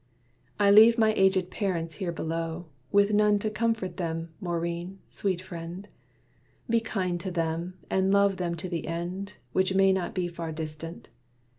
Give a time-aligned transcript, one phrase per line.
[0.59, 4.33] "I leave my aged parents here below, With none to comfort them.
[4.39, 5.87] Maurine, sweet friend!
[6.67, 10.51] Be kind to them, and love them to the end, Which may not be far
[10.53, 11.09] distant.